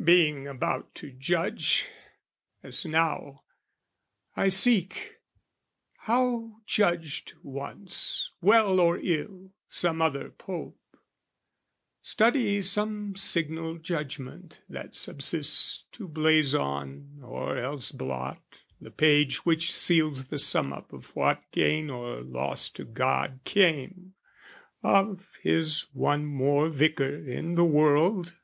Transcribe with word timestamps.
Being 0.00 0.46
about 0.46 0.94
to 0.96 1.10
judge, 1.10 1.86
as 2.62 2.84
now, 2.84 3.44
I 4.36 4.48
seek 4.48 5.16
How 6.00 6.60
judged 6.66 7.32
once, 7.42 8.30
well 8.42 8.78
or 8.78 8.98
ill, 8.98 9.50
some 9.66 10.00
other 10.02 10.30
Pope; 10.30 10.78
Study 12.02 12.60
some 12.60 13.16
signal 13.16 13.78
judgment 13.78 14.60
that 14.68 14.94
subsists 14.94 15.84
To 15.92 16.06
blaze 16.06 16.54
on, 16.54 17.18
or 17.24 17.58
else 17.58 17.90
blot, 17.90 18.62
the 18.80 18.90
page 18.92 19.46
which 19.46 19.72
seals 19.74 20.28
The 20.28 20.38
sum 20.38 20.72
up 20.74 20.92
of 20.92 21.06
what 21.16 21.42
gain 21.52 21.90
or 21.90 22.20
loss 22.20 22.68
to 22.72 22.84
God 22.84 23.40
Came 23.44 24.14
of 24.82 25.26
His 25.42 25.86
one 25.94 26.24
more 26.26 26.68
Vicar 26.68 27.26
in 27.26 27.54
the 27.56 27.64
world. 27.64 28.34